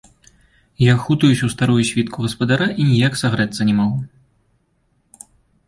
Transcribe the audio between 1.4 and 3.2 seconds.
ў старую світку гаспадара і ніяк